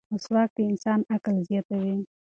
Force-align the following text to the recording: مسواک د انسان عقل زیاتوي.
مسواک 0.13 0.49
د 0.55 0.57
انسان 0.71 0.99
عقل 1.13 1.35
زیاتوي. 1.49 1.95